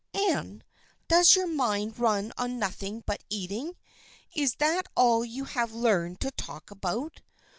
"Anne! 0.15 0.63
Does 1.07 1.35
your 1.35 1.45
mind 1.45 1.99
run 1.99 2.33
on 2.35 2.57
nothing 2.57 3.03
but 3.05 3.23
eating? 3.29 3.75
Is 4.33 4.55
that 4.55 4.87
all 4.95 5.23
you 5.23 5.43
have 5.43 5.73
learned 5.73 6.19
to 6.21 6.31
talk 6.31 6.71
about 6.71 7.21